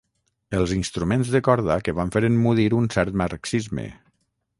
Els 0.59 0.71
instruments 0.75 1.33
de 1.35 1.41
corda 1.47 1.75
que 1.87 1.95
van 1.99 2.13
fer 2.15 2.23
emmudir 2.31 2.65
un 2.79 2.89
cert 2.97 3.19
marxisme. 3.23 3.87